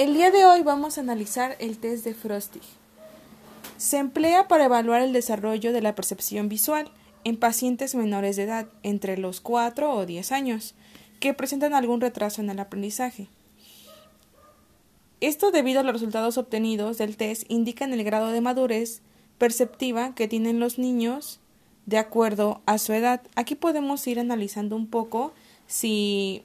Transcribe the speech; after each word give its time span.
El 0.00 0.14
día 0.14 0.30
de 0.30 0.46
hoy 0.46 0.62
vamos 0.62 0.96
a 0.96 1.02
analizar 1.02 1.56
el 1.58 1.76
test 1.76 2.06
de 2.06 2.14
Frostig. 2.14 2.62
Se 3.76 3.98
emplea 3.98 4.48
para 4.48 4.64
evaluar 4.64 5.02
el 5.02 5.12
desarrollo 5.12 5.74
de 5.74 5.82
la 5.82 5.94
percepción 5.94 6.48
visual 6.48 6.90
en 7.24 7.36
pacientes 7.36 7.94
menores 7.94 8.36
de 8.36 8.44
edad, 8.44 8.66
entre 8.82 9.18
los 9.18 9.42
4 9.42 9.92
o 9.92 10.06
10 10.06 10.32
años, 10.32 10.74
que 11.20 11.34
presentan 11.34 11.74
algún 11.74 12.00
retraso 12.00 12.40
en 12.40 12.48
el 12.48 12.60
aprendizaje. 12.60 13.26
Esto 15.20 15.50
debido 15.50 15.80
a 15.80 15.82
los 15.82 15.92
resultados 15.92 16.38
obtenidos 16.38 16.96
del 16.96 17.18
test 17.18 17.44
indican 17.48 17.92
el 17.92 18.02
grado 18.02 18.30
de 18.30 18.40
madurez 18.40 19.02
perceptiva 19.36 20.14
que 20.14 20.28
tienen 20.28 20.60
los 20.60 20.78
niños 20.78 21.40
de 21.84 21.98
acuerdo 21.98 22.62
a 22.64 22.78
su 22.78 22.94
edad. 22.94 23.20
Aquí 23.34 23.54
podemos 23.54 24.06
ir 24.06 24.18
analizando 24.18 24.76
un 24.76 24.86
poco 24.86 25.34
si 25.66 26.42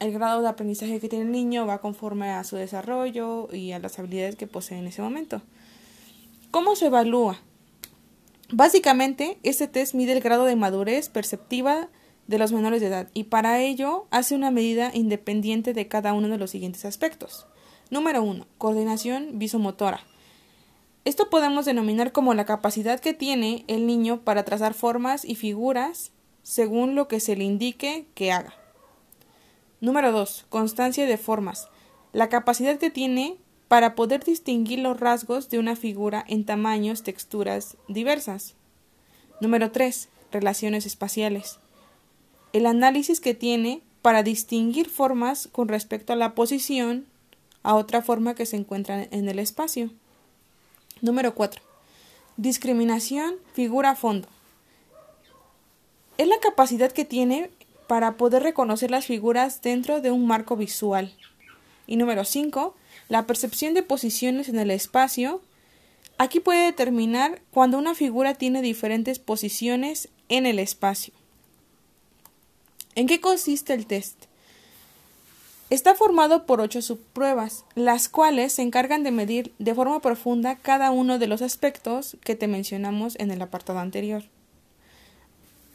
el 0.00 0.12
grado 0.12 0.42
de 0.42 0.48
aprendizaje 0.48 0.98
que 0.98 1.08
tiene 1.08 1.26
el 1.26 1.32
niño 1.32 1.66
va 1.66 1.80
conforme 1.80 2.30
a 2.30 2.42
su 2.42 2.56
desarrollo 2.56 3.48
y 3.52 3.72
a 3.72 3.78
las 3.78 3.98
habilidades 3.98 4.34
que 4.34 4.46
posee 4.46 4.78
en 4.78 4.86
ese 4.86 5.02
momento. 5.02 5.42
¿Cómo 6.50 6.74
se 6.74 6.86
evalúa? 6.86 7.38
Básicamente, 8.50 9.38
este 9.44 9.68
test 9.68 9.94
mide 9.94 10.12
el 10.12 10.20
grado 10.20 10.46
de 10.46 10.56
madurez 10.56 11.08
perceptiva 11.08 11.88
de 12.26 12.38
los 12.38 12.52
menores 12.52 12.80
de 12.80 12.88
edad 12.88 13.08
y 13.14 13.24
para 13.24 13.60
ello 13.60 14.06
hace 14.10 14.34
una 14.34 14.50
medida 14.50 14.90
independiente 14.94 15.74
de 15.74 15.86
cada 15.86 16.14
uno 16.14 16.28
de 16.28 16.38
los 16.38 16.50
siguientes 16.50 16.84
aspectos. 16.84 17.46
Número 17.90 18.22
1. 18.22 18.46
Coordinación 18.58 19.38
visomotora. 19.38 20.00
Esto 21.04 21.30
podemos 21.30 21.64
denominar 21.64 22.12
como 22.12 22.34
la 22.34 22.46
capacidad 22.46 23.00
que 23.00 23.14
tiene 23.14 23.64
el 23.68 23.86
niño 23.86 24.20
para 24.20 24.44
trazar 24.44 24.74
formas 24.74 25.24
y 25.24 25.34
figuras 25.34 26.12
según 26.42 26.94
lo 26.94 27.08
que 27.08 27.20
se 27.20 27.36
le 27.36 27.44
indique 27.44 28.06
que 28.14 28.32
haga. 28.32 28.59
Número 29.80 30.12
2. 30.12 30.44
Constancia 30.50 31.06
de 31.06 31.16
formas. 31.16 31.68
La 32.12 32.28
capacidad 32.28 32.78
que 32.78 32.90
tiene 32.90 33.38
para 33.66 33.94
poder 33.94 34.22
distinguir 34.22 34.80
los 34.80 35.00
rasgos 35.00 35.48
de 35.48 35.58
una 35.58 35.74
figura 35.74 36.22
en 36.28 36.44
tamaños, 36.44 37.02
texturas 37.02 37.78
diversas. 37.88 38.54
Número 39.40 39.70
3. 39.70 40.10
Relaciones 40.32 40.84
espaciales. 40.84 41.60
El 42.52 42.66
análisis 42.66 43.20
que 43.20 43.32
tiene 43.32 43.80
para 44.02 44.22
distinguir 44.22 44.90
formas 44.90 45.48
con 45.50 45.68
respecto 45.68 46.12
a 46.12 46.16
la 46.16 46.34
posición 46.34 47.06
a 47.62 47.74
otra 47.74 48.02
forma 48.02 48.34
que 48.34 48.44
se 48.44 48.56
encuentra 48.56 49.06
en 49.10 49.28
el 49.30 49.38
espacio. 49.38 49.90
Número 51.00 51.34
4. 51.34 51.62
Discriminación 52.36 53.36
figura-fondo. 53.54 54.28
Es 56.18 56.28
la 56.28 56.38
capacidad 56.38 56.92
que 56.92 57.06
tiene 57.06 57.50
para 57.90 58.16
poder 58.16 58.44
reconocer 58.44 58.88
las 58.88 59.06
figuras 59.06 59.62
dentro 59.62 60.00
de 60.00 60.12
un 60.12 60.24
marco 60.24 60.54
visual. 60.56 61.12
Y 61.88 61.96
número 61.96 62.24
5, 62.24 62.76
la 63.08 63.26
percepción 63.26 63.74
de 63.74 63.82
posiciones 63.82 64.48
en 64.48 64.60
el 64.60 64.70
espacio. 64.70 65.42
Aquí 66.16 66.38
puede 66.38 66.66
determinar 66.66 67.42
cuando 67.50 67.78
una 67.78 67.96
figura 67.96 68.34
tiene 68.34 68.62
diferentes 68.62 69.18
posiciones 69.18 70.08
en 70.28 70.46
el 70.46 70.60
espacio. 70.60 71.12
¿En 72.94 73.08
qué 73.08 73.20
consiste 73.20 73.74
el 73.74 73.86
test? 73.86 74.26
Está 75.68 75.96
formado 75.96 76.46
por 76.46 76.60
ocho 76.60 76.82
subpruebas, 76.82 77.64
las 77.74 78.08
cuales 78.08 78.52
se 78.52 78.62
encargan 78.62 79.02
de 79.02 79.10
medir 79.10 79.52
de 79.58 79.74
forma 79.74 79.98
profunda 79.98 80.54
cada 80.54 80.92
uno 80.92 81.18
de 81.18 81.26
los 81.26 81.42
aspectos 81.42 82.16
que 82.22 82.36
te 82.36 82.46
mencionamos 82.46 83.18
en 83.18 83.32
el 83.32 83.42
apartado 83.42 83.80
anterior. 83.80 84.22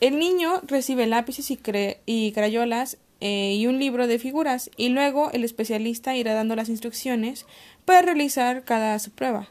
El 0.01 0.19
niño 0.19 0.61
recibe 0.67 1.07
lápices 1.07 1.49
y, 1.51 2.31
crayolas 2.31 2.97
eh, 3.21 3.53
y 3.53 3.67
un 3.67 3.79
libro 3.79 4.07
de 4.07 4.19
figuras 4.19 4.69
y 4.75 4.89
luego 4.89 5.31
el 5.31 5.43
especialista 5.43 6.15
irá 6.15 6.33
dando 6.33 6.55
las 6.55 6.67
instrucciones 6.67 7.45
para 7.85 8.01
realizar 8.01 8.63
cada 8.65 8.97
prueba. 9.15 9.47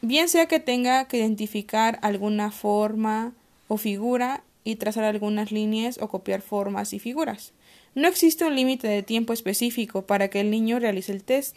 Bien 0.00 0.28
sea 0.28 0.46
que 0.46 0.60
tenga 0.60 1.06
que 1.06 1.18
identificar 1.18 1.98
alguna 2.02 2.50
forma 2.50 3.32
o 3.68 3.76
figura 3.76 4.42
y 4.64 4.76
trazar 4.76 5.04
algunas 5.04 5.52
líneas 5.52 5.98
o 6.00 6.08
copiar 6.08 6.40
formas 6.40 6.92
y 6.94 6.98
figuras. 6.98 7.52
No 7.94 8.08
existe 8.08 8.44
un 8.44 8.56
límite 8.56 8.88
de 8.88 9.02
tiempo 9.02 9.32
específico 9.32 10.06
para 10.06 10.28
que 10.28 10.40
el 10.40 10.50
niño 10.50 10.78
realice 10.78 11.12
el 11.12 11.22
test 11.22 11.56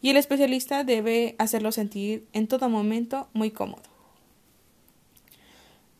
y 0.00 0.10
el 0.10 0.16
especialista 0.16 0.84
debe 0.84 1.34
hacerlo 1.38 1.72
sentir 1.72 2.26
en 2.32 2.46
todo 2.46 2.68
momento 2.68 3.28
muy 3.32 3.50
cómodo. 3.50 3.93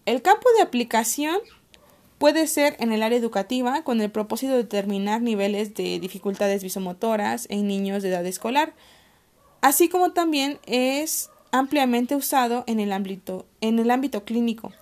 El 0.07 0.21
campo 0.23 0.47
de 0.57 0.63
aplicación 0.63 1.39
puede 2.19 2.47
ser 2.47 2.77
en 2.79 2.93
el 2.93 3.03
área 3.03 3.19
educativa 3.19 3.83
con 3.85 4.01
el 4.01 4.11
propósito 4.11 4.53
de 4.53 4.59
determinar 4.59 5.23
niveles 5.23 5.75
de 5.75 5.99
dificultades 5.99 6.63
visomotoras 6.63 7.47
en 7.51 7.67
niños 7.67 8.03
de 8.03 8.11
edad 8.11 8.27
escolar, 8.27 8.75
así 9.61 9.89
como 9.89 10.13
también 10.13 10.59
es 10.67 11.31
ampliamente 11.53 12.17
usado 12.17 12.65
en 12.67 12.81
el 12.81 12.93
ámbito, 12.93 13.47
en 13.61 13.79
el 13.79 13.91
ámbito 13.91 14.25
clínico 14.25 14.73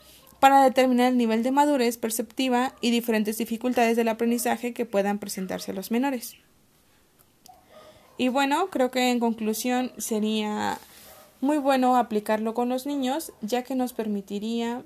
para 0.43 0.65
determinar 0.65 1.13
el 1.13 1.19
nivel 1.19 1.45
de 1.45 1.53
madurez 1.53 1.99
perceptiva 1.99 2.75
y 2.81 2.91
diferentes 2.91 3.39
dificultades 3.39 3.97
del 3.97 4.09
aprendizaje 4.09 4.73
que 4.73 4.85
puedan 4.85 5.21
presentarse 5.21 5.71
a 5.71 5.75
los 5.75 5.93
menores. 5.93 6.35
Y 8.19 8.27
bueno, 8.27 8.69
creo 8.69 8.91
que 8.91 9.13
en 9.13 9.21
conclusión 9.21 9.93
sería 9.99 10.79
muy 11.41 11.59
bueno 11.59 11.97
aplicarlo 11.97 12.55
con 12.55 12.69
los 12.69 12.87
niños, 12.87 13.33
ya 13.41 13.63
que 13.63 13.77
nos 13.77 13.93
permitiría 13.93 14.83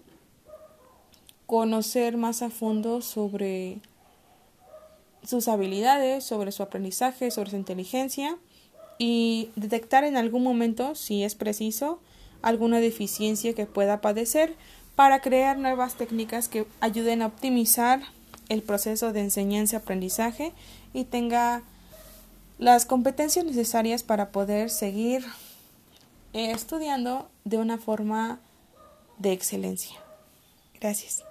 conocer 1.47 2.17
más 2.17 2.43
a 2.43 2.51
fondo 2.51 3.01
sobre 3.01 3.79
sus 5.25 5.49
habilidades, 5.49 6.25
sobre 6.25 6.53
su 6.53 6.63
aprendizaje, 6.63 7.31
sobre 7.31 7.51
su 7.51 7.57
inteligencia 7.57 8.37
y 8.99 9.51
detectar 9.57 10.05
en 10.05 10.17
algún 10.17 10.43
momento, 10.43 10.95
si 10.95 11.23
es 11.25 11.35
preciso, 11.35 12.01
alguna 12.43 12.81
deficiencia 12.81 13.55
que 13.55 13.67
pueda 13.67 14.01
padecer 14.01 14.55
para 14.95 15.21
crear 15.21 15.59
nuevas 15.59 15.95
técnicas 15.95 16.49
que 16.49 16.67
ayuden 16.81 17.23
a 17.23 17.27
optimizar 17.27 18.01
el 18.49 18.63
proceso 18.63 19.13
de 19.13 19.21
enseñanza-aprendizaje 19.21 20.53
y 20.95 21.05
tenga 21.05 21.63
las 22.59 22.87
competencias 22.87 23.45
necesarias 23.45 24.03
para 24.03 24.31
poder 24.31 24.71
seguir 24.71 25.25
estudiando 26.33 27.29
de 27.45 27.59
una 27.59 27.79
forma 27.79 28.41
de 29.19 29.33
excelencia. 29.33 29.97
Gracias. 30.81 31.23